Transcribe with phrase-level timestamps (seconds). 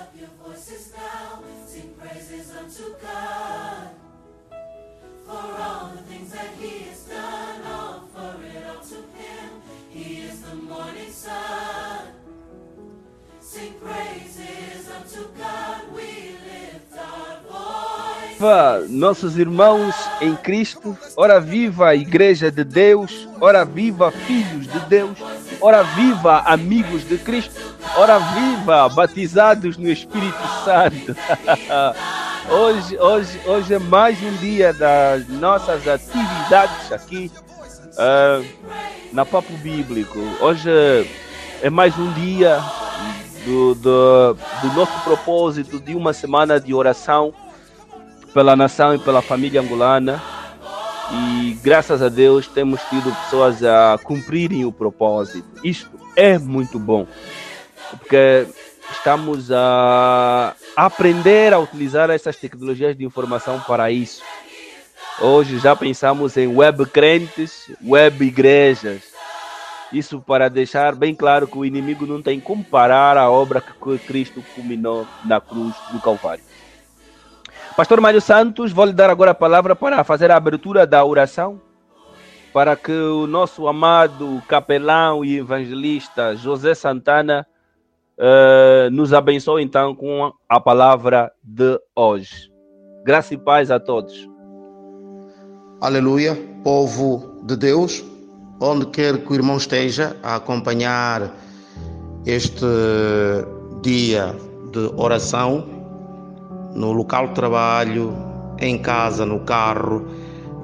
[0.00, 3.90] up your voices now, sing praises unto God.
[5.26, 9.50] For all the things that He has done, offer it all to Him.
[9.90, 12.08] He is the morning sun.
[13.40, 18.34] Sing praises unto God, we lift our voice.
[18.44, 24.80] Viva nossos irmãos em Cristo, ora viva a Igreja de Deus, ora viva filhos de
[24.80, 25.18] Deus,
[25.64, 27.58] ora viva amigos de Cristo,
[27.96, 31.16] ora viva batizados no Espírito Santo.
[32.52, 37.32] hoje, hoje, hoje é mais um dia das nossas atividades aqui
[37.96, 38.42] ah,
[39.10, 40.18] na Papo Bíblico.
[40.38, 40.68] Hoje
[41.62, 42.60] é mais um dia
[43.46, 47.32] do, do, do nosso propósito de uma semana de oração
[48.34, 50.22] pela nação e pela família angolana.
[51.64, 55.48] Graças a Deus temos tido pessoas a cumprirem o propósito.
[55.64, 57.06] Isto é muito bom,
[57.88, 58.46] porque
[58.90, 64.22] estamos a aprender a utilizar essas tecnologias de informação para isso.
[65.18, 69.00] Hoje já pensamos em web crentes, web igrejas.
[69.90, 73.98] Isso para deixar bem claro que o inimigo não tem como parar a obra que
[74.00, 76.44] Cristo culminou na cruz do Calvário.
[77.76, 81.60] Pastor Mário Santos, vou lhe dar agora a palavra para fazer a abertura da oração,
[82.52, 87.44] para que o nosso amado capelão e evangelista José Santana
[88.16, 92.48] eh, nos abençoe então com a palavra de hoje.
[93.04, 94.30] Graça e paz a todos.
[95.80, 98.04] Aleluia, povo de Deus,
[98.60, 101.28] onde quer que o irmão esteja a acompanhar
[102.24, 102.64] este
[103.82, 104.32] dia
[104.70, 105.73] de oração,
[106.74, 108.12] no local de trabalho,
[108.58, 110.06] em casa, no carro,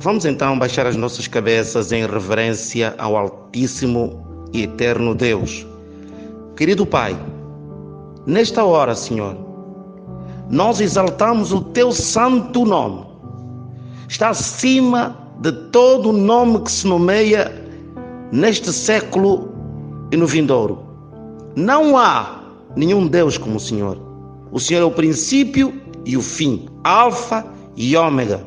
[0.00, 5.66] vamos então baixar as nossas cabeças em reverência ao Altíssimo e Eterno Deus.
[6.56, 7.16] Querido Pai,
[8.27, 9.36] nesta hora, Senhor,
[10.50, 13.11] nós exaltamos o Teu santo nome
[14.11, 17.54] está acima de todo nome que se nomeia
[18.32, 19.49] neste século
[20.10, 20.81] e no vindouro.
[21.54, 22.41] Não há
[22.75, 23.97] nenhum Deus como o Senhor.
[24.50, 27.44] O Senhor é o princípio e o fim, Alfa
[27.77, 28.44] e Ômega.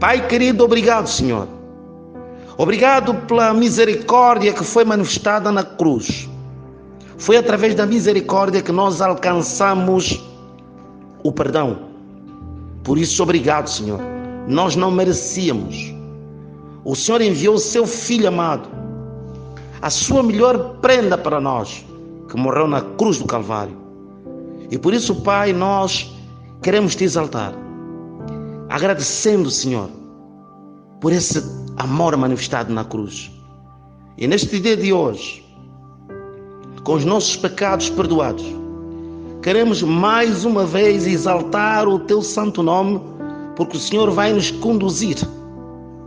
[0.00, 1.48] Pai querido, obrigado, Senhor.
[2.58, 6.28] Obrigado pela misericórdia que foi manifestada na cruz.
[7.18, 10.22] Foi através da misericórdia que nós alcançamos
[11.22, 11.78] o perdão.
[12.82, 14.16] Por isso, obrigado, Senhor
[14.46, 15.92] nós não merecíamos.
[16.84, 18.68] O Senhor enviou o seu filho amado,
[19.82, 21.84] a sua melhor prenda para nós,
[22.28, 23.76] que morreu na cruz do Calvário.
[24.70, 26.14] E por isso, Pai, nós
[26.62, 27.54] queremos te exaltar,
[28.68, 29.90] agradecendo, Senhor,
[31.00, 31.42] por esse
[31.76, 33.30] amor manifestado na cruz.
[34.18, 35.44] E neste dia de hoje,
[36.82, 38.44] com os nossos pecados perdoados,
[39.42, 43.00] queremos mais uma vez exaltar o teu santo nome
[43.56, 45.16] porque o Senhor vai nos conduzir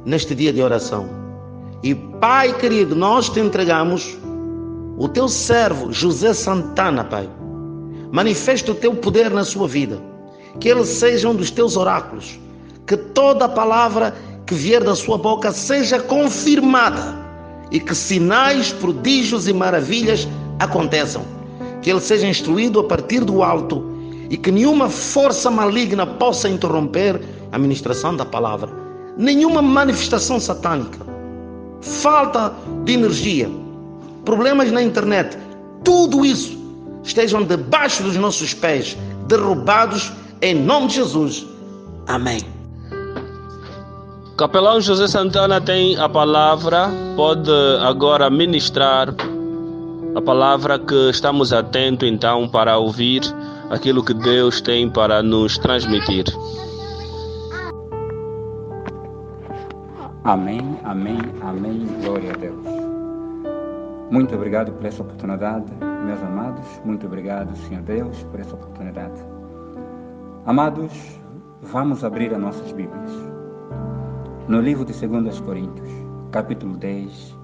[0.05, 1.09] neste dia de oração.
[1.83, 4.17] E Pai querido, nós te entregamos
[4.97, 7.29] o teu servo José Santana, Pai.
[8.11, 10.08] Manifesta o teu poder na sua vida.
[10.59, 12.39] Que ele seja um dos teus oráculos.
[12.87, 14.15] Que toda palavra
[14.45, 17.17] que vier da sua boca seja confirmada.
[17.71, 20.27] E que sinais, prodígios e maravilhas
[20.59, 21.23] aconteçam.
[21.81, 23.99] Que ele seja instruído a partir do alto
[24.29, 27.19] e que nenhuma força maligna possa interromper
[27.51, 28.69] a ministração da palavra.
[29.17, 30.99] Nenhuma manifestação satânica,
[31.81, 32.53] falta
[32.85, 33.49] de energia,
[34.23, 35.37] problemas na internet,
[35.83, 36.57] tudo isso
[37.03, 38.95] estejam debaixo dos nossos pés,
[39.27, 41.45] derrubados em nome de Jesus.
[42.07, 42.39] Amém.
[44.37, 47.51] Capelão José Santana tem a palavra, pode
[47.81, 49.13] agora ministrar
[50.15, 53.21] a palavra que estamos atentos então para ouvir
[53.69, 56.25] aquilo que Deus tem para nos transmitir.
[60.23, 61.85] Amém, amém, amém.
[62.03, 62.65] Glória a Deus.
[64.09, 65.65] Muito obrigado por essa oportunidade,
[66.05, 66.65] meus amados.
[66.85, 69.19] Muito obrigado, Senhor Deus, por essa oportunidade.
[70.45, 71.19] Amados,
[71.61, 73.11] vamos abrir as nossas Bíblias.
[74.47, 75.89] No livro de 2 Coríntios,
[76.31, 77.37] capítulo 10,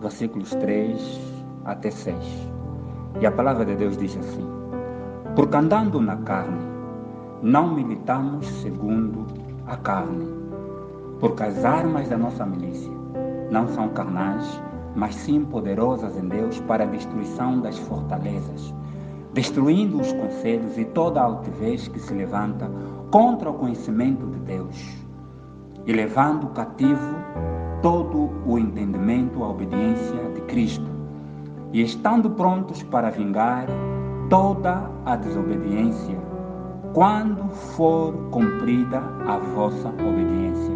[0.00, 1.20] versículos 3
[1.64, 2.16] até 6.
[3.20, 4.46] E a palavra de Deus diz assim:
[5.34, 6.64] Porque andando na carne,
[7.42, 9.26] não militamos segundo
[9.66, 10.46] a carne
[11.20, 12.92] porque as armas da nossa milícia
[13.50, 14.62] não são carnais,
[14.94, 18.74] mas sim poderosas em Deus para a destruição das fortalezas,
[19.36, 22.70] destruindo os conselhos e toda altivez que se levanta
[23.10, 24.96] contra o conhecimento de Deus,
[25.84, 27.14] e levando cativo
[27.82, 30.90] todo o entendimento à obediência de Cristo,
[31.70, 33.66] e estando prontos para vingar
[34.30, 36.18] toda a desobediência,
[36.94, 40.74] quando for cumprida a vossa obediência,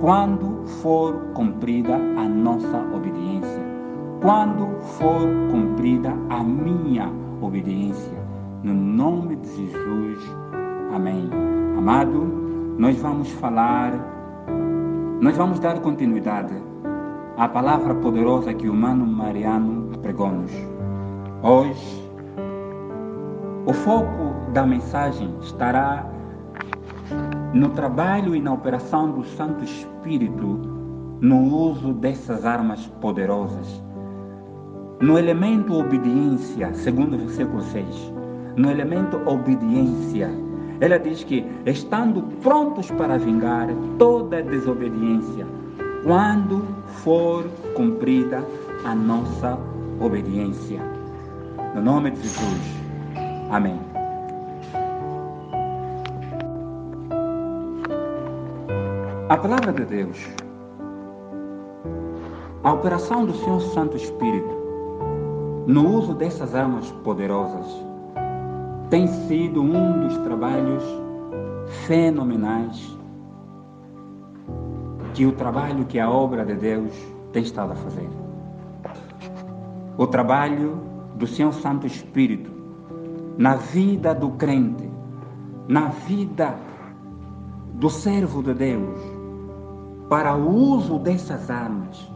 [0.00, 3.66] quando for cumprida a nossa obediência,
[4.22, 7.25] quando for cumprida a minha obediência.
[8.62, 10.36] No nome de Jesus.
[10.92, 11.28] Amém.
[11.76, 12.24] Amado,
[12.78, 13.92] nós vamos falar,
[15.20, 16.54] nós vamos dar continuidade
[17.36, 20.50] à palavra poderosa que o Mano Mariano pregou-nos.
[21.42, 22.10] Hoje,
[23.66, 26.06] o foco da mensagem estará
[27.52, 30.46] no trabalho e na operação do Santo Espírito
[31.20, 33.85] no uso dessas armas poderosas.
[34.98, 38.12] No elemento obediência, segundo o versículo 6,
[38.56, 40.30] no elemento obediência,
[40.80, 45.46] ela diz que estando prontos para vingar toda desobediência,
[46.02, 46.64] quando
[47.02, 47.44] for
[47.74, 48.42] cumprida
[48.86, 49.58] a nossa
[50.00, 50.80] obediência.
[51.74, 52.76] No nome de Jesus.
[53.50, 53.78] Amém.
[59.28, 60.26] A palavra de Deus,
[62.64, 64.55] a operação do Senhor Santo Espírito
[65.66, 67.66] no uso dessas armas poderosas
[68.88, 70.84] tem sido um dos trabalhos
[71.86, 72.96] fenomenais
[75.12, 76.92] que o trabalho que a obra de Deus
[77.32, 78.08] tem estado a fazer.
[79.98, 80.80] O trabalho
[81.16, 82.50] do Senhor Santo Espírito
[83.36, 84.88] na vida do crente,
[85.66, 86.54] na vida
[87.74, 88.98] do servo de Deus,
[90.08, 92.10] para o uso dessas armas,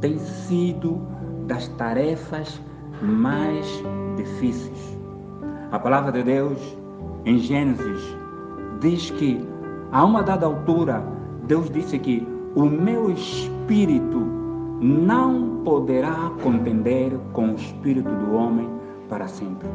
[0.00, 1.00] tem sido
[1.46, 2.60] das tarefas
[3.02, 3.66] mais
[4.16, 4.98] difíceis.
[5.70, 6.58] A palavra de Deus,
[7.24, 8.16] em Gênesis,
[8.80, 9.44] diz que
[9.90, 11.04] a uma dada altura,
[11.44, 14.18] Deus disse que o meu espírito
[14.80, 18.68] não poderá contender com o espírito do homem
[19.08, 19.68] para sempre.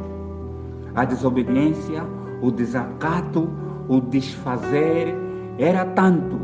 [0.94, 2.04] A desobediência,
[2.42, 3.48] o desacato,
[3.88, 5.14] o desfazer
[5.58, 6.38] era tanto,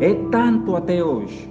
[0.00, 1.50] é tanto até hoje,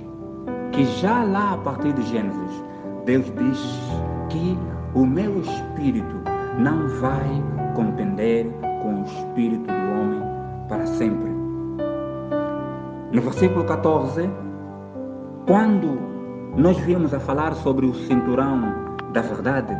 [0.71, 2.63] que já lá a partir de Gênesis,
[3.05, 4.59] Deus diz que
[4.93, 6.15] o meu espírito
[6.59, 7.43] não vai
[7.73, 8.45] contender
[8.81, 10.21] com o espírito do homem
[10.67, 11.29] para sempre.
[13.13, 14.29] No versículo 14,
[15.47, 15.97] quando
[16.57, 18.61] nós viemos a falar sobre o cinturão
[19.13, 19.73] da verdade,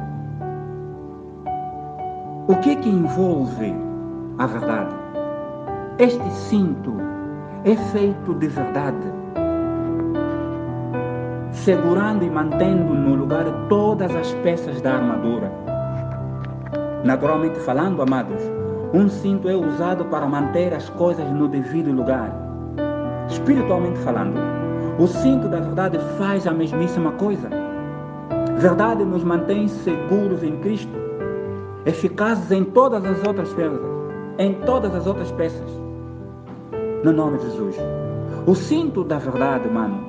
[2.48, 3.75] o que que envolve
[4.38, 4.96] a verdade?
[6.00, 6.94] Este cinto
[7.66, 9.15] é feito de verdade,
[11.66, 15.52] segurando e mantendo no lugar todas as peças da armadura.
[17.04, 18.40] Naturalmente falando, amados,
[18.94, 22.32] um cinto é usado para manter as coisas no devido lugar.
[23.28, 24.36] Espiritualmente falando,
[25.00, 27.50] o cinto da verdade faz a mesmíssima coisa.
[28.60, 30.96] Verdade nos mantém seguros em Cristo,
[31.84, 33.82] eficazes em todas as outras peças,
[34.38, 35.82] em todas as outras peças.
[37.04, 37.76] No nome de Jesus.
[38.46, 40.00] O cinto da verdade, mano,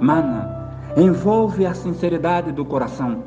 [0.00, 0.51] mana,
[0.96, 3.22] envolve a sinceridade do coração.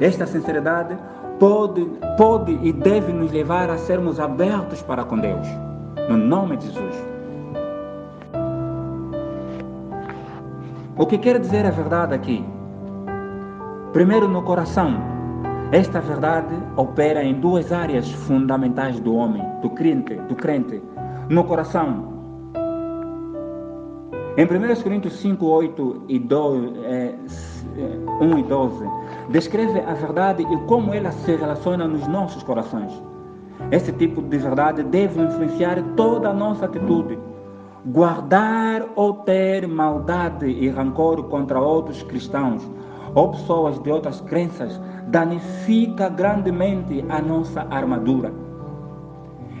[0.00, 0.96] Esta sinceridade
[1.38, 5.46] pode, pode e deve nos levar a sermos abertos para com Deus.
[6.08, 7.06] No nome de Jesus.
[10.96, 12.44] O que quer dizer a verdade aqui?
[13.92, 15.00] Primeiro, no coração.
[15.70, 20.82] Esta verdade opera em duas áreas fundamentais do homem, do crente, do crente.
[21.30, 22.11] No coração.
[24.34, 27.14] Em 1 Coríntios 5, 8 e 12, é,
[28.18, 28.84] 1 e 12,
[29.28, 32.90] descreve a verdade e como ela se relaciona nos nossos corações.
[33.70, 37.18] Esse tipo de verdade deve influenciar toda a nossa atitude.
[37.84, 42.66] Guardar ou ter maldade e rancor contra outros cristãos
[43.14, 48.32] ou pessoas de outras crenças danifica grandemente a nossa armadura.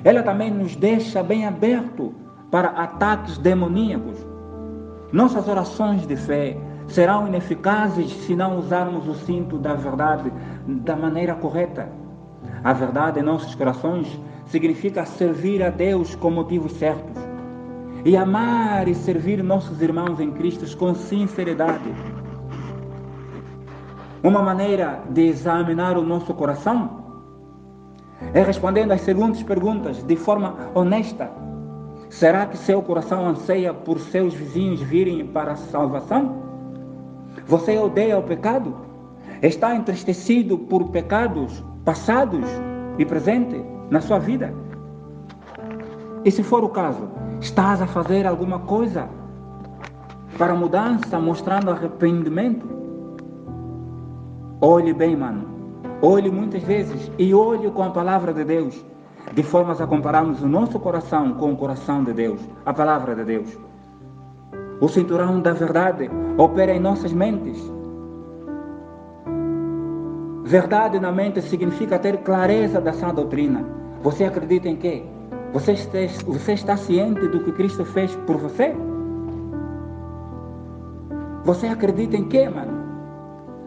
[0.02, 2.14] Ela também nos deixa bem aberto
[2.50, 4.31] para ataques demoníacos.
[5.12, 10.32] Nossas orações de fé serão ineficazes se não usarmos o cinto da verdade
[10.66, 11.88] da maneira correta.
[12.64, 17.22] A verdade em nossos corações significa servir a Deus com motivos certos
[18.04, 21.92] e amar e servir nossos irmãos em Cristo com sinceridade.
[24.22, 27.02] Uma maneira de examinar o nosso coração
[28.32, 31.51] é respondendo às seguintes perguntas de forma honesta.
[32.12, 36.42] Será que seu coração anseia por seus vizinhos virem para a salvação?
[37.46, 38.76] Você odeia o pecado?
[39.40, 42.46] Está entristecido por pecados passados
[42.98, 44.52] e presentes na sua vida?
[46.22, 47.08] E se for o caso,
[47.40, 49.08] estás a fazer alguma coisa
[50.36, 52.68] para mudança, mostrando arrependimento?
[54.60, 55.46] Olhe bem, mano.
[56.02, 58.84] Olhe muitas vezes e olhe com a palavra de Deus,
[59.34, 63.24] de formas a compararmos o nosso coração com o coração de Deus, a palavra de
[63.24, 63.58] Deus.
[64.80, 67.58] O cinturão da verdade opera em nossas mentes.
[70.44, 73.64] Verdade na mente significa ter clareza da sã doutrina.
[74.02, 75.02] Você acredita em quê?
[75.52, 78.74] Você está, você está ciente do que Cristo fez por você?
[81.44, 82.82] Você acredita em quê, mano?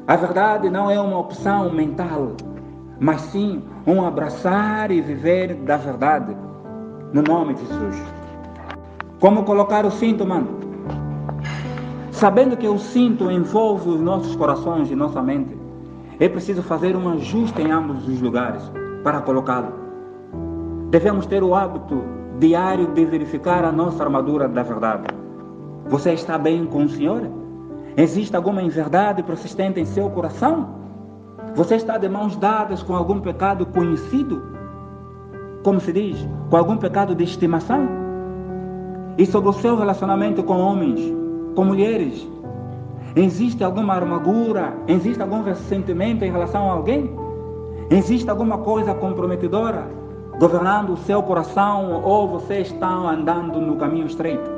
[0.08, 2.34] A verdade não é uma opção mental,
[3.00, 6.36] mas sim um abraçar e viver da verdade.
[7.14, 8.04] No nome de Jesus.
[9.20, 10.48] Como colocar o cinto, mano?
[12.12, 15.58] Sabendo que o cinto envolve os nossos corações e nossa mente,
[16.20, 18.64] é preciso fazer um ajuste em ambos os lugares
[19.04, 19.74] para colocá-lo.
[20.90, 22.04] Devemos ter o hábito
[22.40, 25.08] diário de verificar a nossa armadura da verdade.
[25.88, 27.30] Você está bem com o Senhor?
[27.98, 30.85] Existe alguma inverdade persistente em seu coração?
[31.56, 34.44] Você está de mãos dadas com algum pecado conhecido?
[35.64, 36.28] Como se diz?
[36.50, 37.88] Com algum pecado de estimação?
[39.18, 41.00] E sobre o seu relacionamento com homens,
[41.56, 42.28] com mulheres?
[43.16, 44.74] Existe alguma amargura?
[44.88, 47.10] Existe algum ressentimento em relação a alguém?
[47.90, 49.88] Existe alguma coisa comprometedora?
[50.40, 54.50] governando o seu coração ou você está andando no caminho estreito?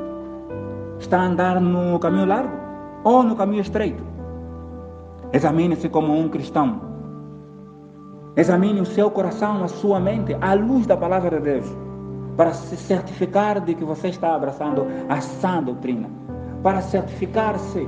[0.98, 2.52] Está a andar no caminho largo
[3.04, 4.02] ou no caminho estreito?
[5.32, 6.87] Examine-se como um cristão.
[8.38, 11.66] Examine o seu coração, a sua mente, à luz da palavra de Deus,
[12.36, 16.08] para se certificar de que você está abraçando a sã doutrina,
[16.62, 17.84] para certificar-se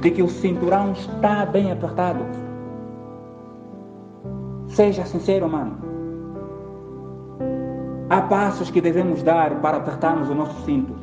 [0.00, 2.24] de que o cinturão está bem apertado.
[4.66, 5.78] Seja sincero, mano.
[8.10, 10.96] Há passos que devemos dar para apertarmos o nosso cinto.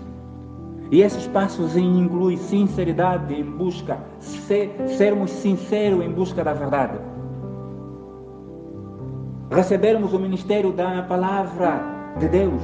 [0.91, 7.08] E esses passos incluem sinceridade em busca, ser, sermos sinceros em busca da verdade.
[9.51, 11.81] Recebermos o ministério da palavra
[12.19, 12.61] de Deus.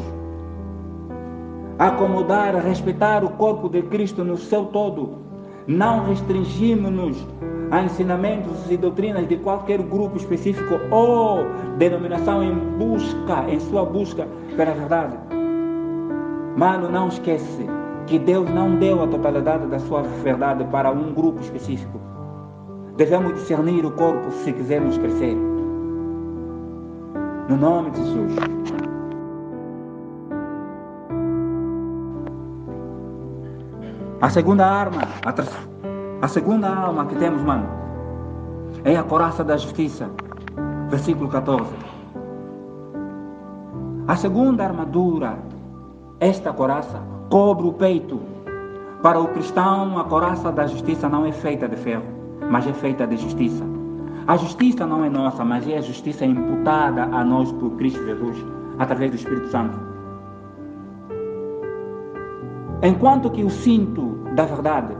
[1.79, 5.17] Acomodar, respeitar o corpo de Cristo no seu todo.
[5.65, 7.25] Não restringimos-nos
[7.71, 11.39] a ensinamentos e doutrinas de qualquer grupo específico ou
[11.79, 15.17] denominação em busca, em sua busca pela verdade.
[16.55, 17.65] Mano, não esquece
[18.05, 21.99] que Deus não deu a totalidade da sua verdade para um grupo específico.
[22.95, 25.54] Devemos discernir o corpo se quisermos crescer.
[27.47, 28.35] No nome de Jesus.
[34.21, 35.31] A segunda arma, a
[36.25, 37.67] a segunda alma que temos, mano,
[38.83, 40.09] é a coraça da justiça.
[40.89, 41.71] Versículo 14.
[44.07, 45.37] A segunda armadura,
[46.19, 46.99] esta coraça,
[47.29, 48.19] cobre o peito.
[49.03, 52.05] Para o cristão, a coraça da justiça não é feita de ferro,
[52.49, 53.74] mas é feita de justiça.
[54.27, 58.37] A justiça não é nossa, mas é a justiça imputada a nós por Cristo Jesus,
[58.79, 59.77] através do Espírito Santo.
[62.81, 64.95] Enquanto que o cinto da verdade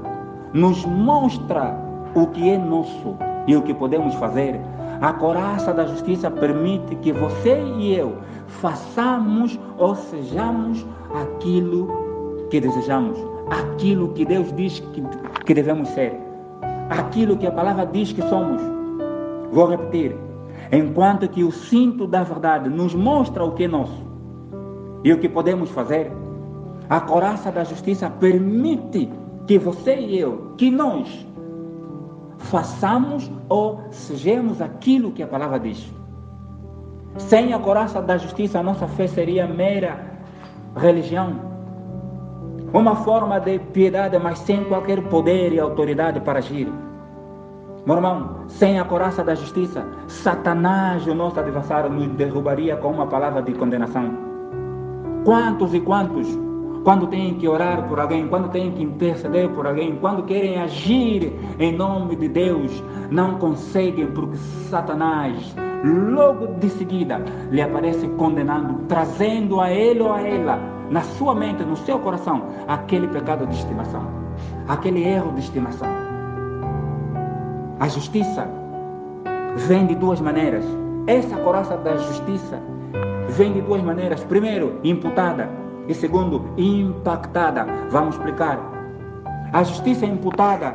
[0.54, 1.76] nos mostra
[2.16, 4.60] o que é nosso e o que podemos fazer.
[5.02, 8.16] A coraça da justiça permite que você e eu
[8.48, 15.04] façamos ou sejamos aquilo que desejamos, aquilo que Deus diz que,
[15.46, 16.18] que devemos ser,
[16.90, 18.62] aquilo que a palavra diz que somos.
[19.56, 20.14] Vou repetir.
[20.70, 24.06] Enquanto que o cinto da verdade nos mostra o que é nosso
[25.02, 26.12] e o que podemos fazer,
[26.90, 29.10] a coraça da justiça permite
[29.48, 31.26] que você e eu, que nós
[32.38, 35.90] façamos ou sejamos aquilo que a palavra diz.
[37.18, 40.20] Sem a coraça da justiça, a nossa fé seria mera
[40.76, 41.34] religião.
[42.74, 46.68] Uma forma de piedade, mas sem qualquer poder e autoridade para agir.
[47.86, 53.06] Meu irmão, sem a coraça da justiça, Satanás, o nosso adversário, nos derrubaria com uma
[53.06, 54.12] palavra de condenação.
[55.24, 56.28] Quantos e quantos
[56.84, 61.34] quando têm que orar por alguém, quando têm que interceder por alguém, quando querem agir
[61.60, 64.38] em nome de Deus, não conseguem porque
[64.70, 70.60] Satanás, logo de seguida, lhe aparece condenando, trazendo a ele ou a ela,
[70.92, 74.08] na sua mente, no seu coração, aquele pecado de estimação,
[74.68, 76.05] aquele erro de estimação.
[77.78, 78.48] A justiça
[79.68, 80.64] vem de duas maneiras.
[81.08, 82.58] Essa coraça da justiça
[83.30, 84.24] vem de duas maneiras.
[84.24, 85.50] Primeiro, imputada
[85.86, 87.66] e segundo, impactada.
[87.90, 88.58] Vamos explicar.
[89.52, 90.74] A justiça imputada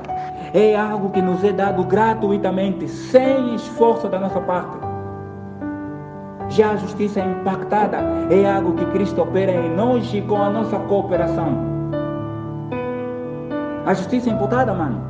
[0.52, 4.76] é algo que nos é dado gratuitamente, sem esforço da nossa parte.
[6.50, 7.96] Já a justiça impactada
[8.30, 11.70] é algo que Cristo opera em nós e com a nossa cooperação.
[13.86, 15.00] A justiça imputada, mano,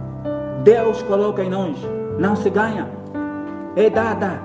[0.64, 1.76] Deus coloca em nós,
[2.18, 2.88] não se ganha,
[3.76, 4.40] é dada.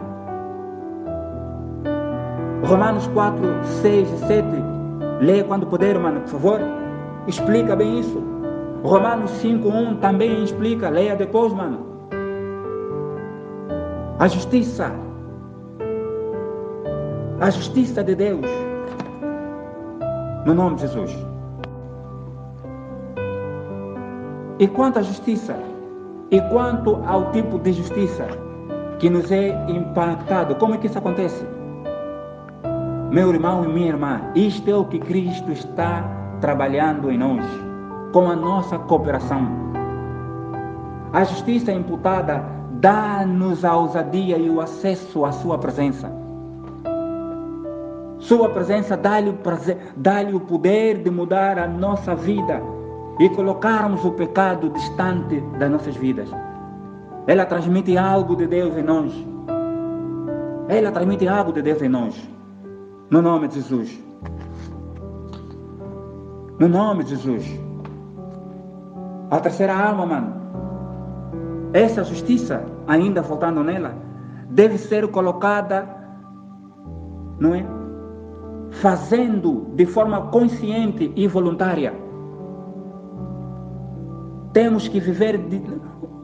[2.64, 3.42] Romanos 4,
[3.82, 4.48] 6 e 7.
[5.20, 6.60] Leia quando puder, mano, por favor.
[7.28, 8.24] Explica bem isso.
[8.84, 10.90] Romanos 5, 1 também explica.
[10.90, 11.80] Leia depois, mano.
[14.20, 14.92] A justiça.
[17.40, 18.46] A justiça de Deus.
[20.46, 21.16] No nome de Jesus.
[24.60, 25.56] E quanto à justiça,
[26.32, 28.28] e quanto ao tipo de justiça
[29.00, 31.46] que nos é impactado, como é que isso acontece?
[33.12, 36.04] Meu irmão e minha irmã, isto é o que Cristo está
[36.42, 37.46] trabalhando em nós,
[38.12, 39.48] com a nossa cooperação.
[41.14, 46.12] A justiça imputada dá-nos a ousadia e o acesso à Sua presença.
[48.18, 49.38] Sua presença dá-lhe
[49.96, 52.62] dá o poder de mudar a nossa vida
[53.20, 56.30] e colocarmos o pecado distante das nossas vidas.
[57.28, 59.14] Ela transmite algo de Deus em nós.
[60.68, 62.30] Ela transmite algo de Deus em nós.
[63.10, 64.04] No nome de Jesus.
[66.60, 67.60] No nome de Jesus.
[69.32, 70.34] A terceira alma, mano.
[71.74, 73.96] Essa justiça, ainda faltando nela,
[74.50, 75.88] deve ser colocada,
[77.40, 77.66] não é?
[78.72, 82.05] Fazendo de forma consciente e voluntária.
[84.56, 85.38] Temos que viver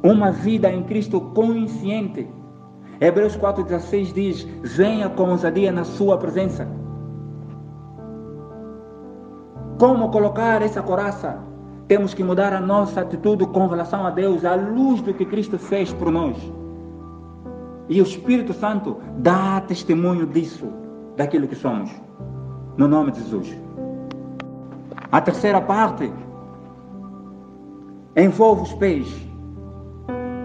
[0.02, 2.30] uma vida em Cristo consciente
[3.02, 6.66] Hebreus 4,16 diz: Venha com ousadia na sua presença.
[9.78, 11.40] Como colocar essa coraça?
[11.90, 15.60] Temos que mudar a nossa atitude com relação a Deus, à luz do que Cristo
[15.60, 16.38] fez por nós.
[17.90, 20.72] E o Espírito Santo dá testemunho disso,
[21.18, 21.92] daquilo que somos.
[22.78, 23.60] No nome de Jesus.
[25.12, 26.14] A terceira parte
[28.16, 29.08] envolve os pés.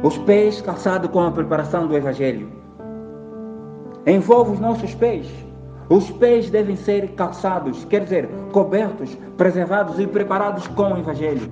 [0.03, 2.49] Os pés calçados com a preparação do Evangelho.
[4.07, 5.27] Envolve os nossos pés.
[5.89, 11.50] Os pés devem ser calçados, quer dizer, cobertos, preservados e preparados com o Evangelho.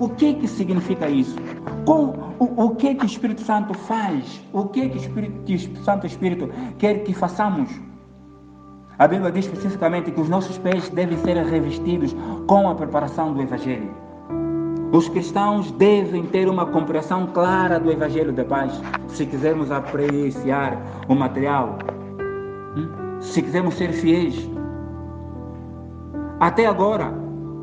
[0.00, 1.36] O que que significa isso?
[1.84, 4.42] Com, o, o que que o Espírito Santo faz?
[4.52, 7.68] O que que o Espírito, o Santo Espírito quer que façamos?
[8.98, 12.14] A Bíblia diz especificamente que os nossos pés devem ser revestidos
[12.46, 14.07] com a preparação do Evangelho.
[14.90, 21.14] Os cristãos devem ter uma compreensão clara do Evangelho da Paz, se quisermos apreciar o
[21.14, 21.76] material,
[22.74, 23.20] hum?
[23.20, 24.48] se quisermos ser fiéis.
[26.40, 27.12] Até agora,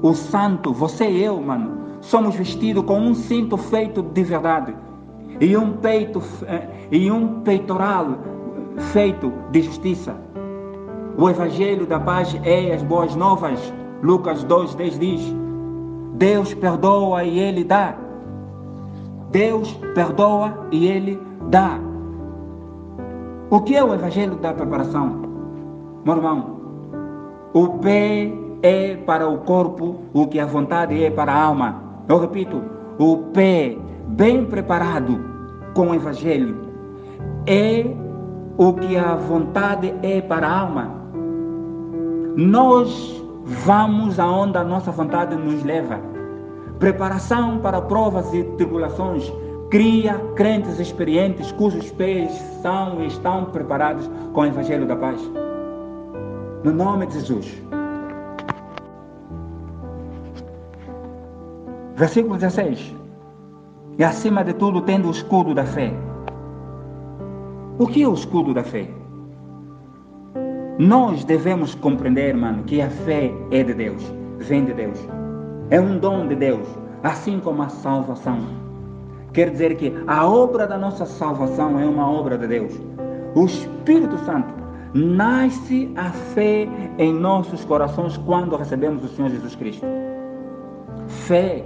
[0.03, 4.75] o santo, você e eu, mano, somos vestidos com um cinto feito de verdade
[5.39, 8.19] e um peito eh, e um peitoral
[8.93, 10.15] feito de justiça.
[11.17, 13.73] O Evangelho da Paz é as boas novas.
[14.03, 15.44] Lucas 2,10 diz.
[16.15, 17.95] Deus perdoa e Ele dá.
[19.31, 21.77] Deus perdoa e Ele dá.
[23.49, 25.21] O que é o Evangelho da preparação?
[26.05, 26.55] Meu irmão,
[27.53, 28.31] o pé
[28.63, 31.81] é para o corpo o que a vontade é para a alma.
[32.07, 32.61] Eu repito,
[32.97, 35.19] o pé bem preparado
[35.73, 36.55] com o Evangelho
[37.45, 37.85] é
[38.57, 40.91] o que a vontade é para a alma.
[42.37, 45.99] Nós Vamos aonde a nossa vontade nos leva.
[46.79, 49.31] Preparação para provas e tribulações
[49.69, 52.31] cria crentes experientes cujos pés
[52.63, 55.21] são e estão preparados com o Evangelho da Paz.
[56.63, 57.61] No nome de Jesus.
[61.95, 62.95] Versículo 16.
[63.99, 65.93] E acima de tudo, tendo o escudo da fé.
[67.77, 68.89] O que é o escudo da fé?
[70.77, 74.03] Nós devemos compreender, mano, que a fé é de Deus,
[74.39, 74.99] vem de Deus.
[75.69, 76.67] É um dom de Deus,
[77.01, 78.39] assim como a salvação.
[79.31, 82.73] Quer dizer que a obra da nossa salvação é uma obra de Deus.
[83.35, 84.53] O Espírito Santo
[84.93, 89.85] nasce a fé em nossos corações quando recebemos o Senhor Jesus Cristo.
[91.07, 91.65] Fé,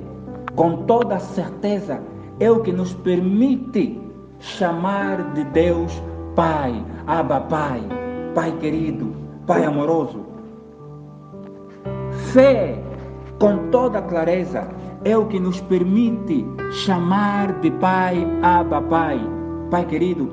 [0.56, 2.00] com toda certeza,
[2.40, 4.00] é o que nos permite
[4.40, 5.92] chamar de Deus
[6.36, 7.99] Pai, Abba Pai.
[8.34, 9.14] Pai querido,
[9.46, 10.26] Pai amoroso.
[12.32, 12.80] Fé,
[13.40, 14.68] com toda clareza,
[15.04, 19.20] é o que nos permite chamar de Pai, Abba Pai,
[19.72, 20.30] Pai querido.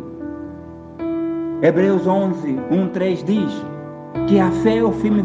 [1.62, 3.64] Hebreus 11, 1, 3 diz
[4.26, 5.22] que a fé é o firme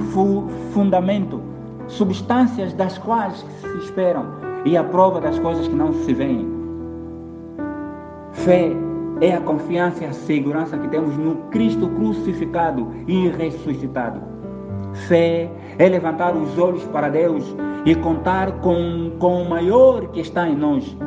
[0.73, 1.41] fundamento,
[1.87, 4.25] substâncias das quais se esperam
[4.63, 6.47] e a prova das coisas que não se veem.
[8.31, 8.71] Fé
[9.21, 14.19] é a confiança e a segurança que temos no Cristo crucificado e ressuscitado.
[15.07, 17.55] Fé é levantar os olhos para Deus
[17.85, 20.97] e contar com, com o maior que está em nós,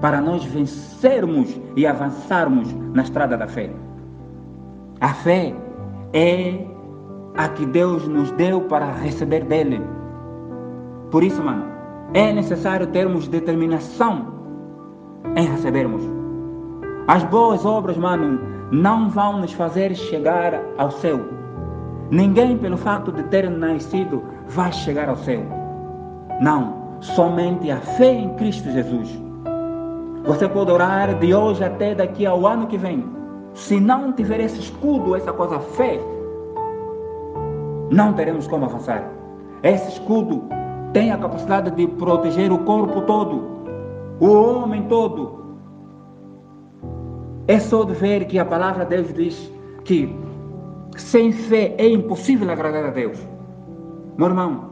[0.00, 3.70] para nós vencermos e avançarmos na estrada da fé.
[5.00, 5.52] A fé
[6.12, 6.64] é
[7.36, 9.82] a que Deus nos deu para receber dele.
[11.10, 11.64] Por isso, mano,
[12.14, 14.32] é necessário termos determinação
[15.36, 16.15] em recebermos.
[17.08, 18.40] As boas obras, mano,
[18.72, 21.20] não vão nos fazer chegar ao céu.
[22.10, 25.42] Ninguém, pelo fato de ter nascido, vai chegar ao céu.
[26.40, 29.22] Não, somente a fé em Cristo Jesus.
[30.24, 33.04] Você pode orar de hoje até daqui ao ano que vem.
[33.54, 36.00] Se não tiver esse escudo, essa coisa fé,
[37.90, 39.08] não teremos como avançar.
[39.62, 40.42] Esse escudo
[40.92, 43.42] tem a capacidade de proteger o corpo todo,
[44.18, 45.35] o homem todo.
[47.48, 49.52] É só de ver que a palavra de Deus diz
[49.84, 50.12] que
[50.96, 53.18] sem fé é impossível agradar a Deus.
[54.18, 54.70] Meu irmão,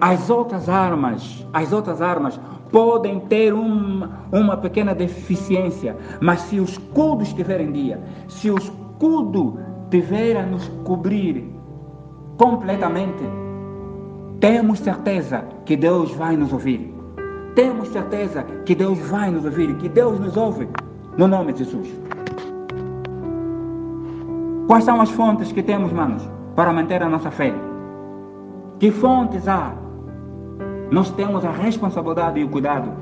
[0.00, 6.64] as outras armas, as outras armas podem ter uma, uma pequena deficiência, mas se o
[6.64, 9.58] escudo estiver em dia, se o escudo
[9.90, 11.44] tiver a nos cobrir
[12.38, 13.24] completamente,
[14.40, 16.94] temos certeza que Deus vai nos ouvir.
[17.54, 20.68] Temos certeza que Deus vai nos ouvir, que Deus nos ouve,
[21.16, 21.88] no nome de Jesus.
[24.66, 27.54] Quais são as fontes que temos, manos, para manter a nossa fé?
[28.78, 29.72] Que fontes há?
[30.90, 32.92] Nós temos a responsabilidade e o cuidado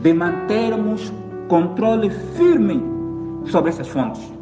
[0.00, 1.12] de mantermos
[1.48, 2.82] controle firme
[3.46, 4.32] sobre essas fontes.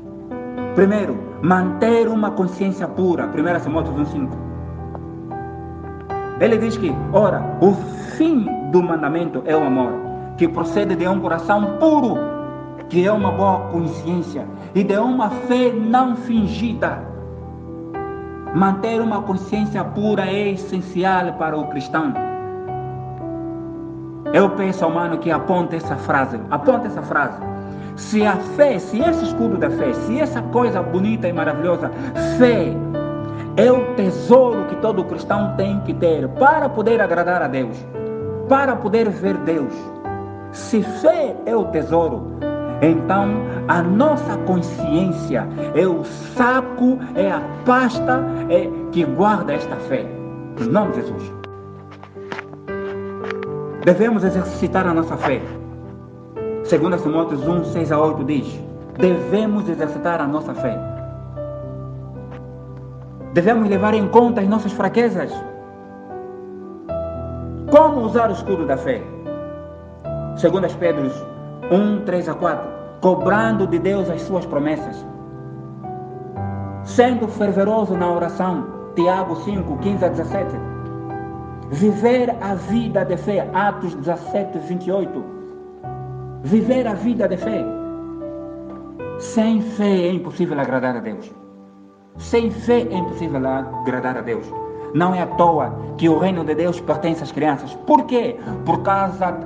[0.74, 3.26] Primeiro, manter uma consciência pura.
[3.26, 4.28] 1 Samuel 1,5.
[6.40, 7.72] Ele diz que, ora, o
[8.16, 9.92] fim do mandamento é o amor,
[10.36, 12.33] que procede de um coração puro,
[12.88, 16.98] que é uma boa consciência e de uma fé não fingida.
[18.54, 22.12] Manter uma consciência pura é essencial para o cristão.
[24.32, 27.38] Eu peço ao mano que aponte essa frase, aponte essa frase.
[27.96, 31.90] Se a fé, se esse escudo da fé, se essa coisa bonita e maravilhosa,
[32.38, 32.74] fé
[33.56, 37.76] é o tesouro que todo cristão tem que ter para poder agradar a Deus,
[38.48, 39.72] para poder ver Deus.
[40.50, 42.36] Se fé é o tesouro,
[42.90, 43.28] então
[43.68, 50.06] a nossa consciência é o saco, é a pasta é, que guarda esta fé.
[50.60, 51.32] Em nome de Jesus.
[53.84, 55.42] Devemos exercitar a nossa fé.
[56.64, 58.60] Segundo Timóteo 1, 6 a 8 diz,
[58.98, 60.78] devemos exercitar a nossa fé.
[63.34, 65.32] Devemos levar em conta as nossas fraquezas.
[67.70, 69.02] Como usar o escudo da fé?
[70.36, 71.12] Segundo as Pedros
[71.70, 72.73] 1, 3 a 4,
[73.04, 75.04] cobrando de Deus as suas promessas.
[76.84, 80.56] Sendo fervoroso na oração, Tiago 5, 15 a 17.
[81.70, 85.24] Viver a vida de fé, Atos 17, 28.
[86.44, 87.62] Viver a vida de fé.
[89.18, 91.30] Sem fé é impossível agradar a Deus.
[92.16, 94.50] Sem fé é impossível agradar a Deus.
[94.94, 97.74] Não é à toa que o reino de Deus pertence às crianças.
[97.86, 98.38] Por quê?
[98.64, 99.36] Por causa,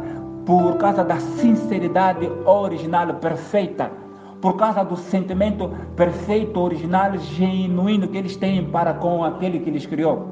[0.49, 3.93] por causa da sinceridade original perfeita.
[4.41, 9.85] Por causa do sentimento perfeito, original, genuíno que eles têm para com aquele que lhes
[9.85, 10.27] criou.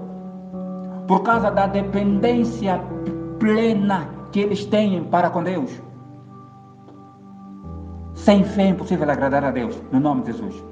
[1.07, 2.81] Por causa da dependência
[3.39, 5.83] plena que eles têm para com Deus.
[8.15, 10.65] Sem fé é impossível agradar a Deus, no nome de Jesus.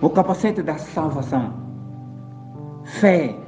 [0.00, 1.52] O capacete da salvação.
[2.82, 3.41] Fé.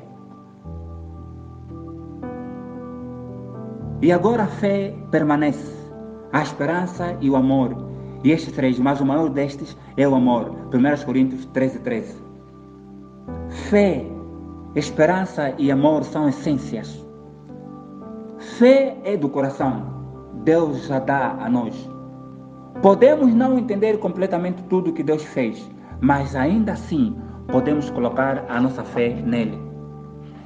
[4.04, 5.72] E agora a fé permanece.
[6.30, 7.74] A esperança e o amor.
[8.22, 10.50] E estes três, mas o maior destes é o amor.
[10.74, 12.14] 1 Coríntios 13, 13.
[13.70, 14.04] Fé,
[14.76, 17.02] esperança e amor são essências.
[18.58, 19.86] Fé é do coração.
[20.44, 21.74] Deus já dá a nós.
[22.82, 25.66] Podemos não entender completamente tudo que Deus fez,
[26.02, 27.16] mas ainda assim
[27.48, 29.58] podemos colocar a nossa fé nele.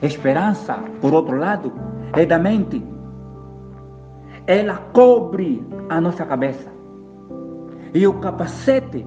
[0.01, 1.73] Esperança, por outro lado,
[2.13, 2.98] é da mente.
[4.49, 6.73] Ela cobre a nossa cabeça.
[7.93, 9.07] E o capacete,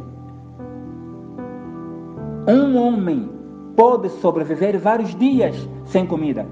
[2.48, 3.28] um homem
[3.76, 6.46] pode sobreviver vários dias sem comida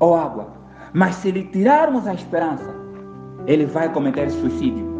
[0.00, 0.48] ou água,
[0.92, 2.74] mas se lhe tirarmos a esperança,
[3.46, 4.92] ele vai cometer suicídio.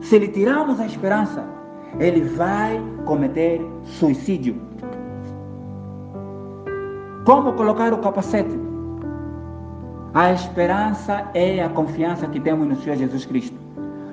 [0.00, 1.44] Se lhe tirarmos a esperança,
[2.00, 4.60] ele vai cometer suicídio.
[7.24, 8.67] Como colocar o capacete?
[10.14, 13.56] A esperança é a confiança que temos no Senhor Jesus Cristo.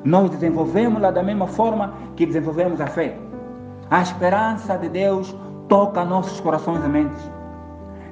[0.04, 3.18] Nós desenvolvemos-la da mesma forma que desenvolvemos a fé.
[3.90, 5.34] A esperança de Deus
[5.70, 7.32] toca nossos corações e mentes.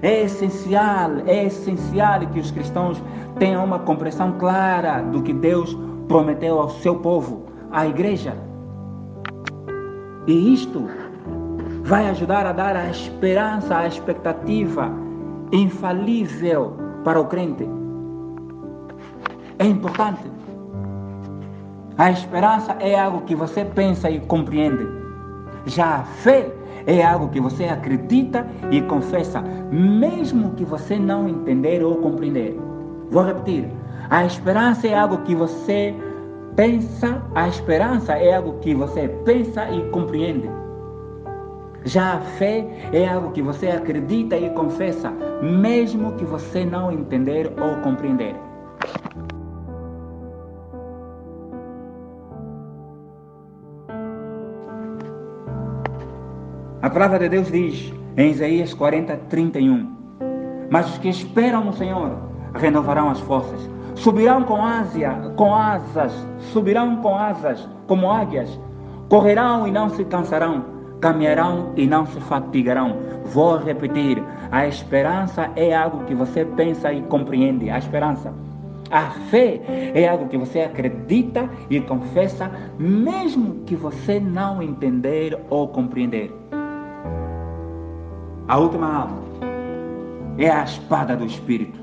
[0.01, 3.03] É essencial, é essencial que os cristãos
[3.37, 8.33] tenham uma compreensão clara do que Deus prometeu ao seu povo, à igreja.
[10.25, 10.87] E isto
[11.83, 14.89] vai ajudar a dar a esperança, a expectativa
[15.51, 17.67] infalível para o crente.
[19.59, 20.31] É importante.
[21.97, 24.87] A esperança é algo que você pensa e compreende.
[25.65, 26.51] Já a fé
[26.87, 32.59] é algo que você acredita e confessa, mesmo que você não entender ou compreender.
[33.11, 33.69] Vou repetir.
[34.09, 35.95] A esperança é algo que você
[36.55, 40.49] pensa, a esperança é algo que você pensa e compreende.
[41.85, 47.51] Já a fé é algo que você acredita e confessa, mesmo que você não entender
[47.59, 48.35] ou compreender.
[56.81, 59.89] A palavra de Deus diz em Isaías 40, 31:
[60.69, 62.17] Mas os que esperam no Senhor
[62.55, 66.13] renovarão as forças, subirão com, ásia, com asas,
[66.51, 68.59] subirão com asas como águias,
[69.09, 70.72] correrão e não se cansarão,
[71.03, 72.95] caminharão e não se fatigarão.
[73.25, 77.69] Vou repetir: a esperança é algo que você pensa e compreende.
[77.69, 78.33] A esperança.
[78.89, 79.59] A fé
[79.95, 86.31] é algo que você acredita e confessa, mesmo que você não entender ou compreender.
[88.47, 89.17] A última alma
[90.37, 91.79] é a espada do Espírito.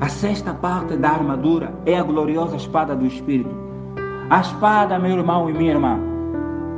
[0.00, 3.54] A sexta parte da armadura é a gloriosa espada do Espírito.
[4.30, 6.09] A espada, meu irmão e minha irmã,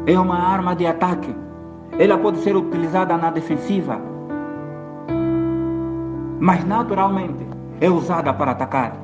[0.07, 1.35] é uma arma de ataque.
[1.99, 4.01] Ela pode ser utilizada na defensiva,
[6.41, 7.47] mas naturalmente
[7.81, 8.97] é usada para atacar.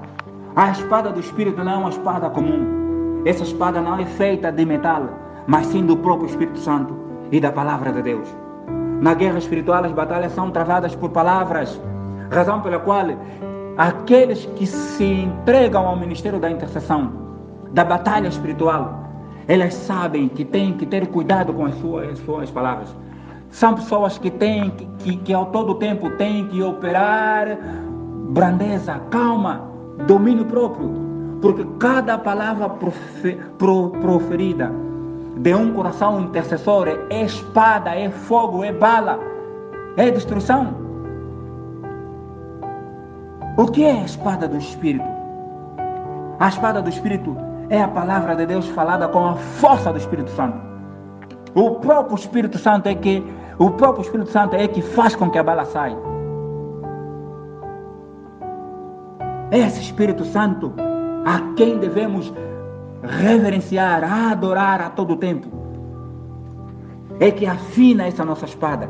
[0.56, 3.22] A espada do Espírito não é uma espada comum.
[3.24, 5.08] Essa espada não é feita de metal,
[5.46, 6.96] mas sim do próprio Espírito Santo
[7.30, 8.28] e da palavra de Deus.
[9.00, 11.80] Na guerra espiritual, as batalhas são travadas por palavras,
[12.30, 13.06] razão pela qual
[13.76, 17.12] aqueles que se entregam ao ministério da intercessão,
[17.70, 19.07] da batalha espiritual,
[19.48, 22.94] elas sabem que têm que ter cuidado com as suas, as suas palavras.
[23.50, 27.58] São pessoas que têm que, que, que ao todo tempo têm que operar
[28.28, 29.62] brandeza, calma,
[30.06, 30.90] domínio próprio,
[31.40, 34.70] porque cada palavra profe, pro, proferida
[35.38, 39.18] de um coração intercessor é espada, é fogo, é bala,
[39.96, 40.74] é destruição.
[43.56, 45.06] O que é a espada do Espírito?
[46.38, 50.30] A espada do Espírito é a palavra de Deus falada com a força do Espírito
[50.30, 50.58] Santo.
[51.54, 53.24] O próprio Espírito Santo é que
[53.58, 55.96] o próprio Espírito Santo é que faz com que a bala saia.
[59.50, 60.72] Esse Espírito Santo
[61.24, 62.32] a quem devemos
[63.02, 65.48] reverenciar, adorar a todo tempo.
[67.20, 68.88] É que afina essa nossa espada.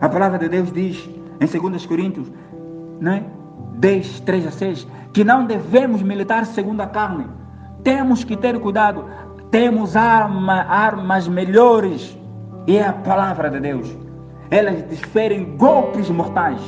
[0.00, 1.08] A palavra de Deus diz
[1.40, 2.32] em 2 Coríntios,
[3.00, 3.24] né?
[3.76, 7.26] 10, 3 a 6, que não devemos militar segundo a carne.
[7.82, 9.04] Temos que ter cuidado.
[9.50, 12.18] Temos arma, armas melhores.
[12.66, 13.96] E é a palavra de Deus.
[14.50, 16.60] Elas desferem golpes mortais.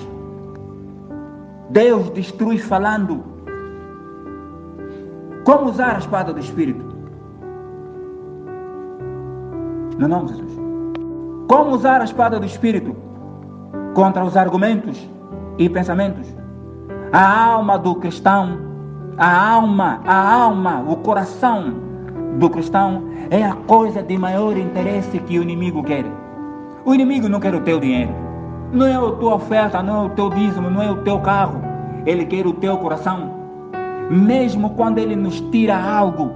[1.71, 3.25] Deus destrui falando.
[5.45, 6.85] Como usar a espada do Espírito?
[9.99, 10.59] No nome de Jesus.
[11.49, 12.95] Como usar a espada do Espírito?
[13.95, 15.09] Contra os argumentos
[15.59, 16.38] e pensamentos.
[17.11, 18.59] A alma do cristão,
[19.17, 21.73] a alma, a alma, o coração
[22.39, 26.05] do cristão é a coisa de maior interesse que o inimigo quer.
[26.85, 28.13] O inimigo não quer o teu dinheiro.
[28.73, 31.63] Não é a tua oferta, não é o teu dízimo, não é o teu carro.
[32.05, 33.33] Ele quer o teu coração.
[34.11, 36.33] Mesmo quando ele nos tira algo,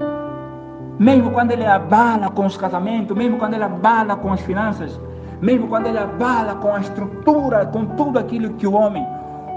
[0.98, 4.98] mesmo quando ele abala com os casamentos, mesmo quando ele abala com as finanças,
[5.42, 9.06] mesmo quando ele abala com a estrutura, com tudo aquilo que o homem,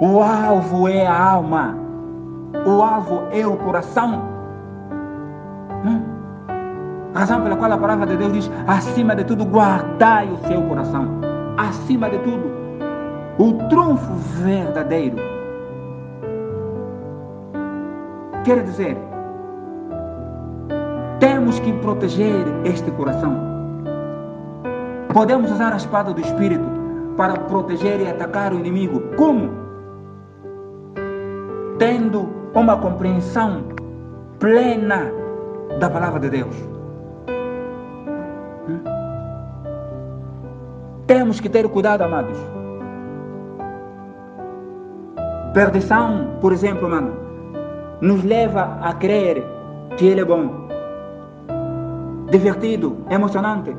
[0.02, 1.78] o alvo é a alma,
[2.66, 4.22] o alvo é o coração.
[5.86, 6.02] Hum?
[7.14, 11.08] Razão pela qual a palavra de Deus diz: acima de tudo, guardai o seu coração.
[11.58, 12.52] Acima de tudo,
[13.40, 15.16] o trunfo verdadeiro.
[18.44, 18.98] Quer dizer,
[21.20, 23.34] temos que proteger este coração.
[25.14, 26.66] Podemos usar a espada do Espírito
[27.16, 29.00] para proteger e atacar o inimigo.
[29.16, 29.65] Como?
[31.78, 33.64] Tendo uma compreensão
[34.40, 35.12] plena
[35.80, 36.56] da palavra de Deus.
[38.70, 38.80] Hum?
[41.08, 42.38] Temos que ter cuidado, amados.
[45.54, 47.14] Perdição, por exemplo, mano,
[48.02, 49.44] nos leva a crer
[49.98, 50.68] que Ele é bom,
[52.30, 53.76] divertido, emocionante.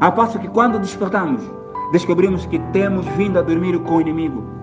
[0.00, 1.42] A passo que quando despertamos,
[1.92, 4.61] descobrimos que temos vindo a dormir com o inimigo.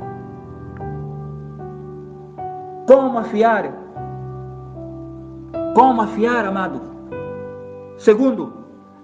[2.90, 3.72] Como afiar?
[5.76, 6.82] Como afiar, amado?
[8.00, 8.52] Segundo,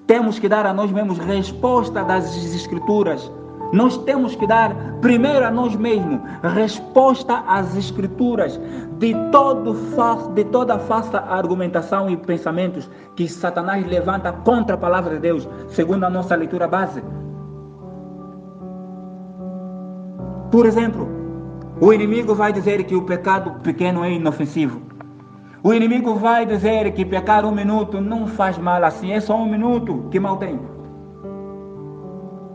[0.07, 3.31] temos que dar a nós mesmos resposta das Escrituras.
[3.71, 6.19] Nós temos que dar primeiro a nós mesmos
[6.55, 8.59] resposta às Escrituras
[8.97, 9.75] de, todo,
[10.33, 16.05] de toda falsa argumentação e pensamentos que Satanás levanta contra a palavra de Deus, segundo
[16.05, 17.03] a nossa leitura base.
[20.49, 21.14] Por exemplo,
[21.79, 24.81] o inimigo vai dizer que o pecado pequeno é inofensivo.
[25.61, 29.49] O inimigo vai dizer que pecar um minuto não faz mal assim, é só um
[29.49, 30.59] minuto, que mal tem.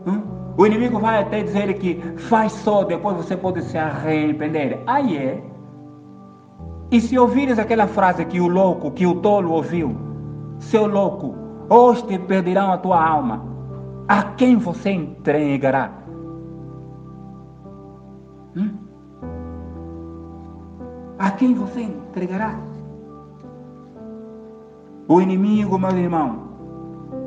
[0.07, 0.23] Hum?
[0.57, 4.81] O inimigo vai até dizer que faz só, depois você pode se arrepender.
[4.87, 5.43] Aí é.
[6.89, 9.95] E se ouvires aquela frase que o louco, que o tolo ouviu,
[10.57, 11.35] seu louco,
[11.69, 13.45] hoje te perderão a tua alma,
[14.07, 15.91] a quem você entregará?
[18.55, 18.80] Hum?
[21.21, 22.59] A quem você entregará?
[25.07, 26.49] O inimigo, meu irmão,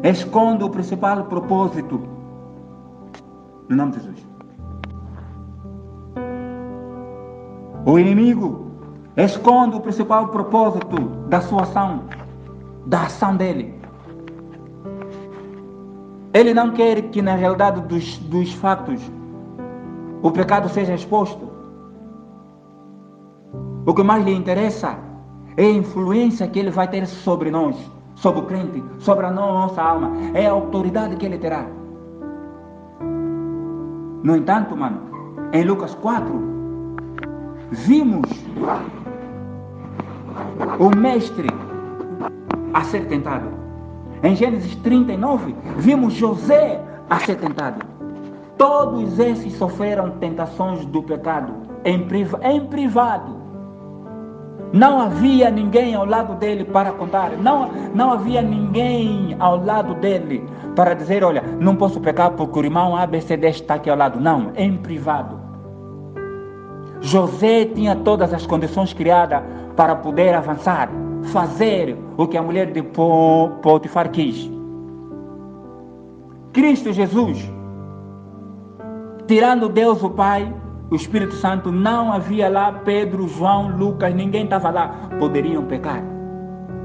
[0.03, 2.01] esconde o principal propósito.
[3.69, 4.27] No nome de Jesus.
[7.87, 8.67] O inimigo
[9.17, 10.97] esconde o principal propósito
[11.29, 12.03] da sua ação,
[12.87, 13.81] da ação dele.
[16.33, 19.01] Ele não quer que na realidade dos, dos fatos
[20.21, 21.54] o pecado seja exposto.
[23.87, 24.97] O que mais lhe interessa
[25.57, 27.77] é a influência que ele vai ter sobre nós,
[28.15, 30.11] sobre o crente, sobre a nossa alma.
[30.33, 31.67] É a autoridade que ele terá.
[34.23, 35.01] No entanto, mano,
[35.53, 36.33] em Lucas 4,
[37.71, 38.31] vimos
[40.79, 41.49] o mestre
[42.73, 43.49] a ser tentado.
[44.23, 47.85] Em Gênesis 39, vimos José a ser tentado.
[48.57, 51.53] Todos esses sofreram tentações do pecado
[51.85, 52.07] em,
[52.43, 53.44] em privado.
[54.75, 57.31] Não havia ninguém ao lado dele para contar.
[57.37, 60.43] Não, não havia ninguém ao lado dele
[60.75, 64.19] para dizer: Olha, não posso pecar porque o irmão ABCD está aqui ao lado.
[64.19, 65.41] Não, em privado.
[67.01, 69.45] José tinha todas as condições criadas
[69.77, 70.89] para poder avançar,
[71.33, 74.51] fazer o que a mulher de Potifar quis.
[76.53, 77.49] Cristo Jesus
[79.29, 80.53] Tirando Deus o Pai,
[80.95, 85.09] o Espírito Santo, não havia lá Pedro, João, Lucas, ninguém estava lá.
[85.19, 86.03] Poderiam pecar.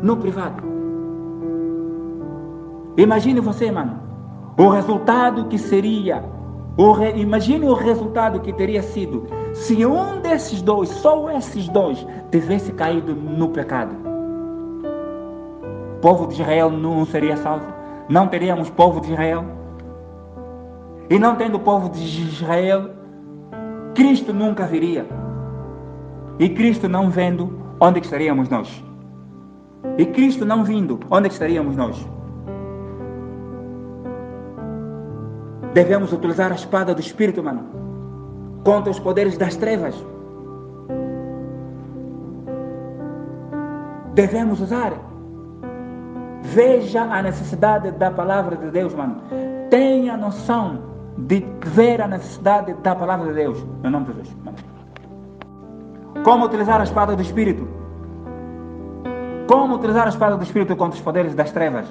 [0.02, 0.64] No privado.
[2.98, 4.00] Imagine você, mano,
[4.58, 6.24] o resultado que seria.
[6.76, 7.12] O re...
[7.22, 13.14] Imagine o resultado que teria sido se um desses dois, só esses dois, tivesse caído
[13.14, 13.96] no pecado.
[15.98, 17.66] O povo de Israel não seria salvo.
[18.08, 19.46] Não teríamos povo de Israel.
[21.10, 22.99] E não tendo povo de Israel,
[23.96, 25.06] Cristo nunca viria.
[26.38, 28.84] E Cristo não vendo, onde estaríamos nós?
[29.98, 32.08] E Cristo não vindo, onde estaríamos nós?
[35.74, 37.64] Devemos utilizar a espada do Espírito, mano,
[38.64, 39.96] contra os poderes das trevas.
[44.14, 44.94] Devemos usar.
[46.42, 49.18] Veja a necessidade da palavra de Deus, mano.
[49.70, 50.89] Tenha noção
[51.28, 53.66] de ver a necessidade da palavra de Deus.
[53.84, 54.36] Em nome de Jesus.
[56.24, 57.68] Como utilizar a espada do Espírito?
[59.48, 61.86] Como utilizar a espada do Espírito contra os poderes das trevas?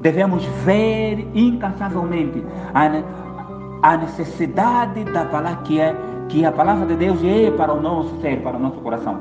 [0.00, 5.94] Devemos ver incansavelmente a, a necessidade da palavra que é
[6.28, 9.20] que a palavra de Deus é para o nosso ser, para o nosso coração.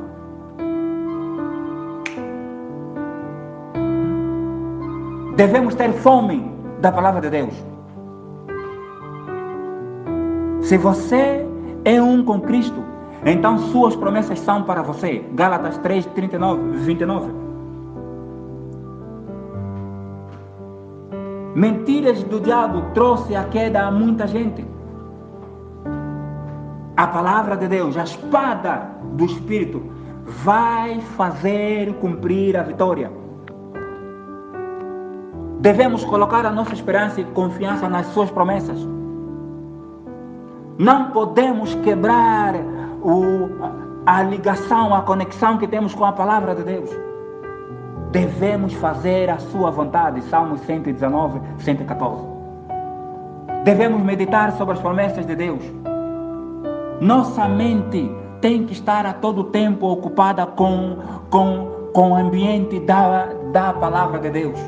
[5.36, 7.71] Devemos ter fome da palavra de Deus.
[10.72, 11.46] Se você
[11.84, 12.82] é um com Cristo,
[13.26, 15.22] então suas promessas são para você.
[15.34, 17.34] Gálatas 3, 39, 29.
[21.54, 24.65] Mentiras do diabo trouxe a queda a muita gente.
[26.96, 29.84] A palavra de Deus, a espada do Espírito,
[30.24, 33.12] vai fazer cumprir a vitória.
[35.60, 39.00] Devemos colocar a nossa esperança e confiança nas suas promessas.
[40.82, 42.56] Não podemos quebrar
[43.04, 43.50] o,
[44.04, 46.90] a ligação, a conexão que temos com a palavra de Deus.
[48.10, 50.23] Devemos fazer a sua vontade.
[50.23, 52.23] Salmos 119, 114.
[53.63, 55.63] Devemos meditar sobre as promessas de Deus.
[57.00, 58.12] Nossa mente
[58.42, 60.98] tem que estar a todo tempo ocupada com,
[61.29, 64.60] com, com o ambiente da, da palavra de Deus.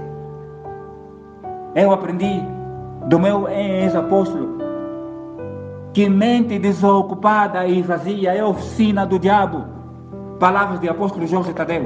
[1.73, 2.39] Eu aprendi
[3.07, 4.62] do meu ex-apóstolo
[5.93, 9.73] que mente desocupada e vazia é oficina do diabo
[10.43, 11.85] Palavras de apóstolo Jorge Tadeu.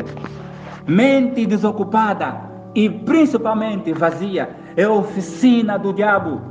[0.88, 2.42] Mente desocupada
[2.74, 6.42] e principalmente vazia é oficina do diabo.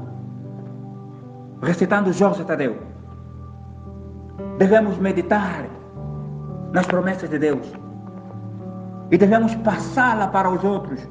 [1.61, 2.77] Recitando Jorge Tadeu.
[4.57, 5.67] Devemos meditar
[6.73, 7.67] nas promessas de Deus
[9.11, 11.09] e devemos passá-la para os outros.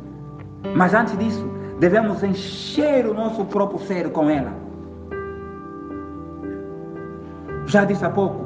[0.76, 1.46] Mas antes disso,
[1.78, 4.65] devemos encher o nosso próprio ser com ela.
[7.66, 8.46] Já disse há pouco,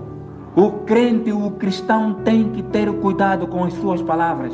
[0.55, 4.53] o crente, o cristão tem que ter cuidado com as suas palavras.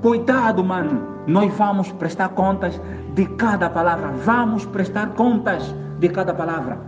[0.00, 1.18] Cuidado, mano.
[1.26, 2.80] Nós vamos prestar contas
[3.14, 4.12] de cada palavra.
[4.24, 6.78] Vamos prestar contas de cada palavra.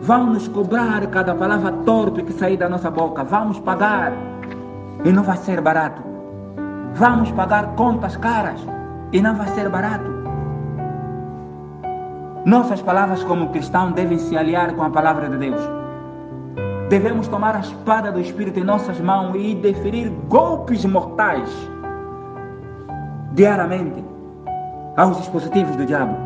[0.00, 3.24] Vamos cobrar cada palavra torpe que sair da nossa boca.
[3.24, 4.12] Vamos pagar.
[5.04, 6.02] E não vai ser barato.
[6.94, 8.60] Vamos pagar contas caras.
[9.12, 10.15] E não vai ser barato.
[12.46, 15.60] Nossas palavras como cristão devem se aliar com a palavra de Deus.
[16.88, 21.50] Devemos tomar a espada do Espírito em nossas mãos e deferir golpes mortais
[23.32, 24.04] diariamente
[24.96, 26.16] aos dispositivos do diabo.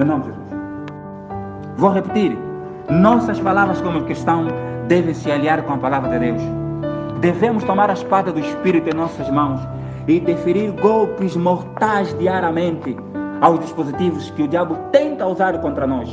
[0.00, 0.60] No nome de Jesus.
[1.76, 2.36] Vou repetir.
[2.90, 4.48] Nossas palavras como cristão
[4.88, 6.42] devem se aliar com a palavra de Deus.
[7.20, 9.60] Devemos tomar a espada do Espírito em nossas mãos
[10.08, 12.96] e deferir golpes mortais diariamente
[13.40, 16.10] aos dispositivos que o diabo tenta usar contra nós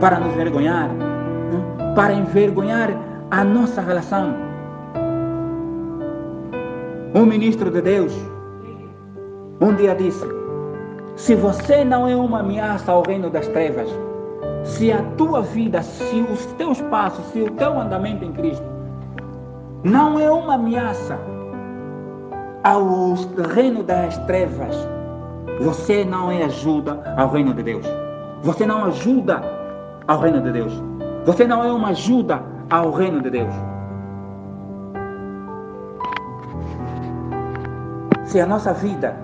[0.00, 1.92] para nos envergonhar, né?
[1.94, 2.90] para envergonhar
[3.30, 4.34] a nossa relação.
[7.14, 8.12] Um ministro de Deus
[9.60, 10.24] um dia disse:
[11.16, 13.90] Se você não é uma ameaça ao reino das trevas,
[14.64, 18.64] se a tua vida, se os teus passos, se o teu andamento em Cristo
[19.84, 21.18] não é uma ameaça
[22.62, 23.14] ao
[23.54, 24.76] reino das trevas,
[25.60, 27.86] você não é ajuda ao reino de Deus.
[28.42, 29.42] Você não ajuda
[30.06, 30.72] ao reino de Deus.
[31.24, 33.52] Você não é uma ajuda ao reino de Deus.
[38.24, 39.16] Se a nossa vida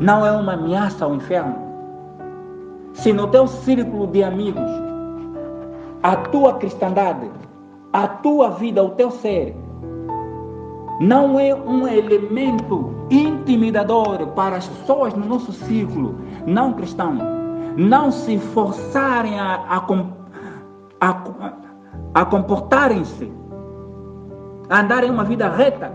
[0.00, 1.56] não é uma ameaça ao inferno,
[2.92, 4.70] se no teu círculo de amigos,
[6.02, 7.30] a tua cristandade,
[7.92, 9.56] a tua vida, o teu ser,
[11.00, 17.18] não é um elemento intimidador para as pessoas no nosso círculo não cristão,
[17.76, 19.86] não se forçarem a, a,
[21.00, 21.52] a,
[22.14, 23.32] a comportarem-se,
[24.70, 25.92] a andarem uma vida reta.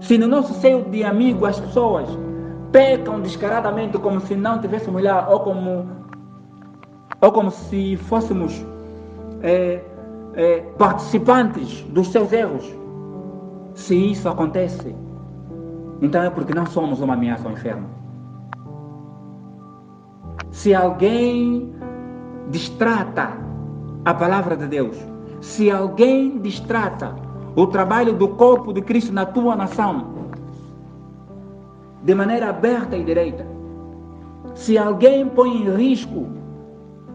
[0.00, 2.08] Se no nosso seio de amigo as pessoas
[2.70, 5.88] pecam descaradamente como se não tivessem mulher ou como,
[7.20, 8.64] ou como se fôssemos
[9.42, 9.82] é,
[10.34, 12.78] é, participantes dos seus erros,
[13.78, 14.94] se isso acontece,
[16.02, 17.86] então é porque não somos uma ameaça ao inferno.
[20.50, 21.72] Se alguém
[22.50, 23.38] distrata
[24.04, 24.96] a palavra de Deus,
[25.40, 27.14] se alguém distrata
[27.54, 30.08] o trabalho do corpo de Cristo na tua nação,
[32.02, 33.46] de maneira aberta e direita,
[34.54, 36.26] se alguém põe em risco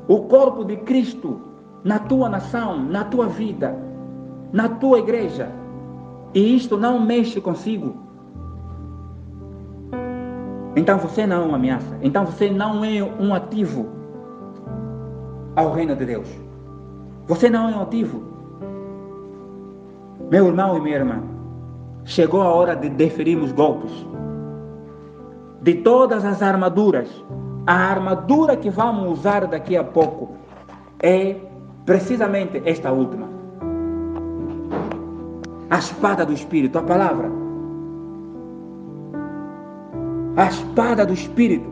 [0.07, 1.41] o corpo de Cristo
[1.83, 3.77] na tua nação, na tua vida,
[4.53, 5.62] na tua igreja,
[6.33, 7.95] e isto não mexe consigo,
[10.75, 11.97] então você não é uma ameaça.
[12.01, 13.87] Então você não é um ativo
[15.55, 16.27] ao reino de Deus.
[17.27, 18.23] Você não é um ativo.
[20.31, 21.21] Meu irmão e minha irmã,
[22.05, 23.91] chegou a hora de deferirmos golpes.
[25.61, 27.07] De todas as armaduras,
[27.67, 30.35] a armadura que vamos usar daqui a pouco
[30.99, 31.35] é
[31.85, 33.32] precisamente esta última.
[35.73, 37.43] A espada do Espírito, a palavra
[40.35, 41.71] a espada do Espírito.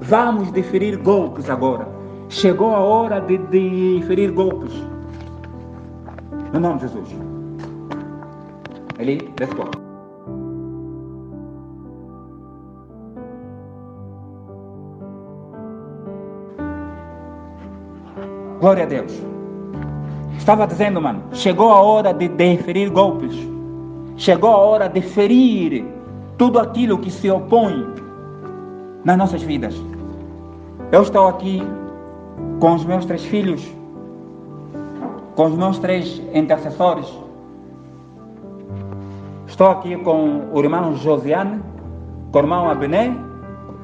[0.00, 1.88] Vamos deferir golpes agora.
[2.28, 4.72] Chegou a hora de deferir golpes.
[6.52, 7.08] No nome de Jesus.
[8.98, 9.16] Ele,
[9.56, 9.70] go.
[18.60, 19.33] Glória a Deus.
[20.38, 23.34] Estava dizendo, mano, chegou a hora de deferir golpes.
[24.16, 25.84] Chegou a hora de ferir
[26.36, 27.86] tudo aquilo que se opõe
[29.04, 29.74] nas nossas vidas.
[30.92, 31.62] Eu estou aqui
[32.60, 33.66] com os meus três filhos,
[35.34, 37.06] com os meus três intercessores.
[39.46, 41.60] Estou aqui com o irmão Josiane,
[42.32, 43.14] com o irmão Abené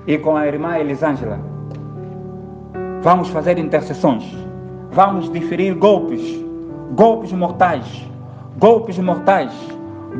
[0.07, 1.39] e com a irmã Elisângela.
[3.03, 4.50] Vamos fazer intercessões.
[4.93, 6.21] Vamos diferir golpes,
[6.95, 7.85] golpes mortais,
[8.59, 9.53] golpes mortais,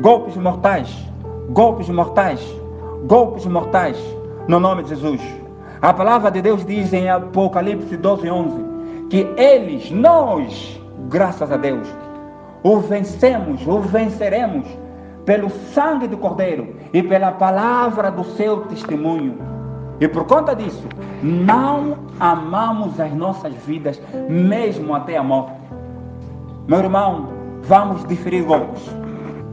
[0.01, 1.11] golpes mortais
[1.51, 2.39] golpes mortais,
[3.05, 3.97] golpes mortais,
[4.47, 5.21] no nome de Jesus.
[5.81, 8.65] A palavra de Deus diz em Apocalipse 12, 11,
[9.09, 11.87] que eles, nós, graças a Deus.
[12.63, 14.65] O vencemos, o venceremos
[15.25, 19.50] pelo sangue do Cordeiro e pela palavra do seu testemunho.
[20.01, 20.83] E por conta disso,
[21.21, 25.53] não amamos as nossas vidas, mesmo até a morte.
[26.67, 27.27] Meu irmão,
[27.61, 28.81] vamos diferir golpes.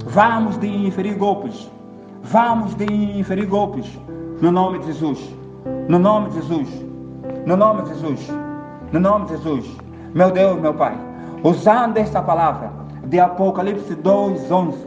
[0.06, 1.70] Vamos diferir golpes.
[2.22, 3.86] Vamos diferir golpes.
[4.40, 5.36] No nome de Jesus.
[5.86, 6.68] No nome de Jesus.
[7.44, 8.32] No nome de Jesus.
[8.90, 9.76] No nome de Jesus.
[10.14, 10.96] Meu Deus, meu Pai.
[11.42, 12.72] Usando esta palavra
[13.04, 14.78] de Apocalipse 2:11,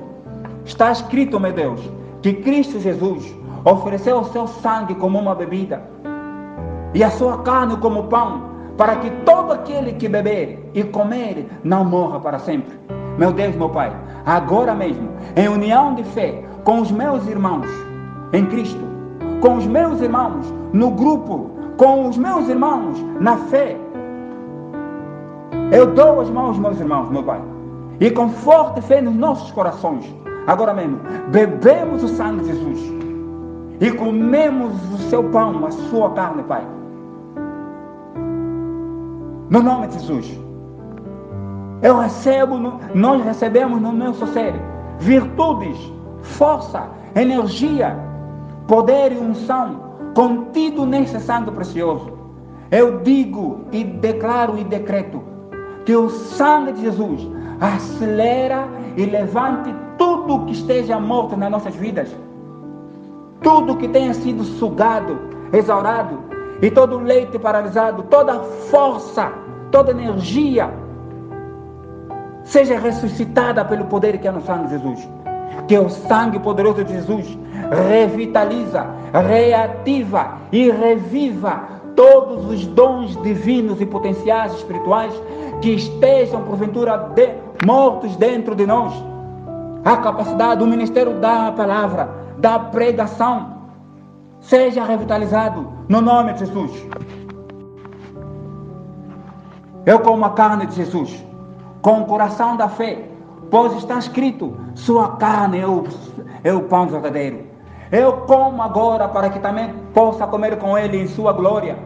[0.66, 1.82] está escrito, meu Deus,
[2.24, 5.82] que Cristo Jesus ofereceu o seu sangue como uma bebida
[6.93, 11.86] e a sua carne como pão, para que todo aquele que beber e comer não
[11.86, 12.78] morra para sempre.
[13.18, 13.95] Meu Deus, meu Pai,
[14.26, 17.68] agora mesmo, em união de fé com os meus irmãos
[18.34, 18.84] em Cristo,
[19.41, 23.78] com os meus irmãos no grupo, com os meus irmãos na fé,
[25.72, 27.41] eu dou as mãos aos meus irmãos, meu Pai,
[27.99, 30.05] e com forte fé nos nossos corações,
[30.47, 30.99] agora mesmo,
[31.30, 33.01] bebemos o sangue de Jesus
[33.82, 36.63] e comemos o seu pão, a sua carne, Pai.
[39.49, 40.39] No nome de Jesus.
[41.82, 42.59] Eu recebo,
[42.93, 44.53] nós recebemos no meu ser
[44.99, 45.75] virtudes,
[46.21, 47.97] força, energia,
[48.67, 49.82] poder e unção
[50.13, 52.13] contido nesse sangue precioso.
[52.69, 55.23] Eu digo e declaro e decreto
[55.86, 57.27] que o sangue de Jesus
[57.59, 62.15] acelera e levante tudo que esteja morto nas nossas vidas.
[63.42, 65.20] Tudo que tenha sido sugado,
[65.52, 66.20] exaurado,
[66.62, 68.39] e todo leite paralisado, toda
[68.70, 69.32] força,
[69.72, 70.72] toda energia,
[72.44, 75.10] seja ressuscitada pelo poder que é no sangue de Jesus.
[75.68, 77.38] Que o sangue poderoso de Jesus
[77.89, 85.14] revitaliza, reativa e reviva todos os dons divinos e potenciais espirituais
[85.62, 87.30] que estejam porventura de,
[87.66, 88.94] mortos dentro de nós.
[89.84, 93.61] A capacidade do ministério da palavra, da pregação,
[94.39, 96.71] seja revitalizado no nome de Jesus.
[99.86, 101.25] Eu como a carne de Jesus,
[101.82, 103.09] com o coração da fé,
[103.49, 105.84] pois está escrito: sua carne é o,
[106.43, 107.45] é o pão verdadeiro.
[107.91, 111.77] Eu como agora para que também possa comer com ele em sua glória.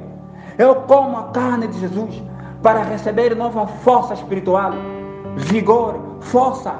[0.58, 2.22] Eu como a carne de Jesus
[2.62, 4.72] para receber nova força espiritual,
[5.36, 6.74] vigor, força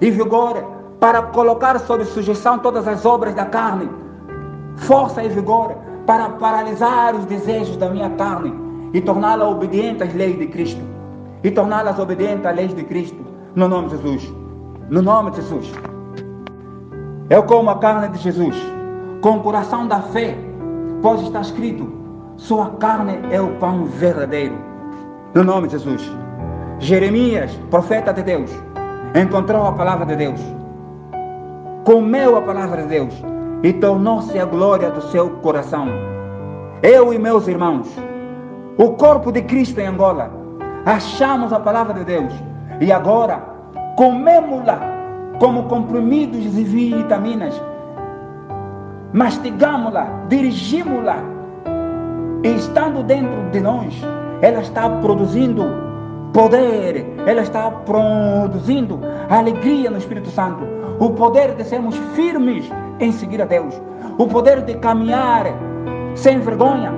[0.00, 3.88] e vigor para colocar sob sujeição todas as obras da carne,
[4.76, 5.76] força e vigor
[6.06, 8.54] para paralisar os desejos da minha carne
[8.92, 10.80] e torná-la obediente às leis de Cristo
[11.44, 13.24] e torná-las obedientes às leis de Cristo,
[13.54, 14.34] no nome de Jesus.
[14.90, 15.70] No nome de Jesus.
[17.28, 18.56] Eu como a carne de Jesus,
[19.20, 20.34] com o coração da fé,
[21.02, 21.92] pois está escrito:
[22.36, 24.54] sua carne é o pão verdadeiro.
[25.34, 26.10] No nome de Jesus.
[26.78, 28.50] Jeremias, profeta de Deus,
[29.14, 30.40] encontrou a palavra de Deus,
[31.84, 33.14] comeu a palavra de Deus
[33.62, 35.88] e tornou-se a glória do seu coração.
[36.82, 37.88] Eu e meus irmãos,
[38.76, 40.30] o corpo de Cristo em Angola,
[40.84, 42.32] achamos a palavra de Deus
[42.80, 43.42] e agora
[43.96, 44.80] comemos-la
[45.40, 47.60] como comprimidos e vitaminas,
[49.12, 51.16] mastigamos-la, dirigimos-la.
[52.44, 53.92] E estando dentro de nós,
[54.42, 55.64] ela está produzindo
[56.32, 60.62] poder, ela está produzindo alegria no Espírito Santo,
[60.98, 62.70] o poder de sermos firmes
[63.00, 63.80] em seguir a Deus,
[64.18, 65.46] o poder de caminhar
[66.14, 66.92] sem vergonha,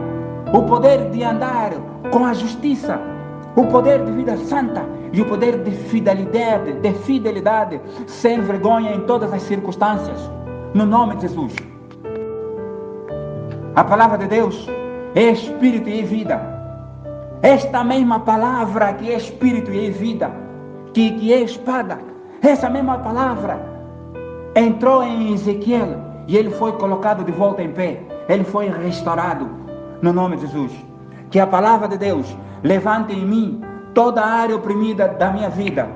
[0.53, 1.73] o poder de andar
[2.11, 2.99] com a justiça,
[3.57, 9.01] o poder de vida santa e o poder de fidelidade, de fidelidade, sem vergonha em
[9.01, 10.31] todas as circunstâncias,
[10.73, 11.55] no nome de Jesus.
[13.75, 14.67] A palavra de Deus
[15.15, 16.41] é espírito e vida.
[17.43, 20.31] Esta mesma palavra que é espírito e vida,
[20.93, 21.99] que, que é espada,
[22.43, 23.70] essa mesma palavra
[24.55, 28.01] entrou em Ezequiel e ele foi colocado de volta em pé.
[28.29, 29.49] Ele foi restaurado
[30.03, 30.73] no nome de Jesus.
[31.31, 33.61] Que a palavra de Deus levante em mim
[33.95, 35.89] toda a área oprimida da minha vida.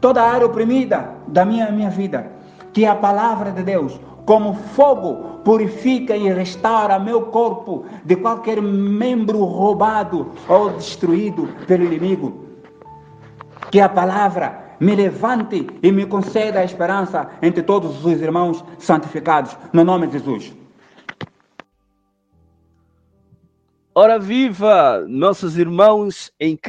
[0.00, 2.30] Toda a área oprimida da minha, minha vida.
[2.72, 9.44] Que a palavra de Deus, como fogo, purifica e restaura meu corpo de qualquer membro
[9.44, 12.44] roubado ou destruído pelo inimigo.
[13.70, 19.56] Que a palavra me levante e me conceda a esperança entre todos os irmãos santificados,
[19.72, 20.54] no nome de Jesus.
[23.94, 26.64] Ora viva, nossos irmãos em Cristo.